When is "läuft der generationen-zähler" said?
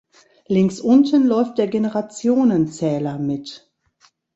1.27-3.19